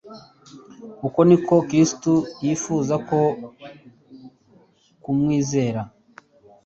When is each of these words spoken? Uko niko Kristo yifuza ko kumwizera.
Uko 1.07 1.19
niko 1.27 1.55
Kristo 1.67 2.11
yifuza 2.43 2.95
ko 3.07 3.19
kumwizera. 5.01 5.81